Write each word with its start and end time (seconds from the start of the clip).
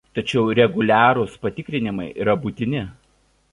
Tačiau 0.17 0.45
reguliarūs 0.59 1.37
patikrinimai 1.45 2.09
yra 2.25 2.37
būtini. 2.47 2.85